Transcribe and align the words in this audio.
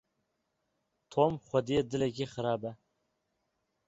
Tom 1.11 1.33
xwediyê 1.47 1.81
dilekî 1.91 2.25
xirab 2.33 2.61
e. 2.69 2.71